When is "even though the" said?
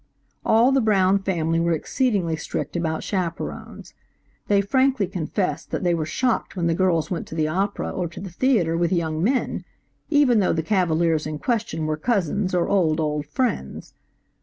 10.09-10.63